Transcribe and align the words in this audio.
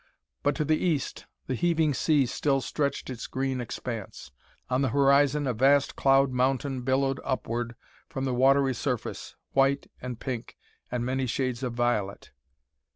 But, 0.41 0.55
to 0.55 0.65
the 0.65 0.83
east, 0.83 1.27
the 1.45 1.53
heaving 1.53 1.93
sea 1.93 2.25
still 2.25 2.59
stretched 2.59 3.07
its 3.11 3.27
green 3.27 3.61
expanse. 3.61 4.31
On 4.67 4.81
the 4.81 4.89
horizon 4.89 5.45
a 5.45 5.53
vast 5.53 5.95
cloud 5.95 6.31
mountain 6.31 6.81
billowed 6.81 7.19
upward 7.23 7.75
from 8.09 8.25
the 8.25 8.33
watery 8.33 8.73
surface, 8.73 9.35
white, 9.51 9.91
and 10.01 10.19
pink 10.19 10.57
and 10.89 11.05
many 11.05 11.27
shades 11.27 11.61
of 11.61 11.73
violet. 11.73 12.31